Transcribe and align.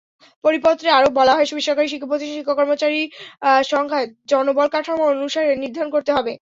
পরিপত্রে 0.43 0.87
আরও 0.91 1.09
বলা 1.19 1.33
হয়, 1.35 1.47
বেসরকারি 1.51 1.87
শিক্ষাপ্রতিষ্ঠানের 1.89 2.37
শিক্ষক-কর্মচারীর 2.37 3.07
সংখ্যা 3.63 3.99
জনবলকাঠামো 4.31 5.03
অনুসারে 5.13 5.51
নির্ধারণ 5.63 5.89
করতে 5.95 6.11
হবে। 6.17 6.33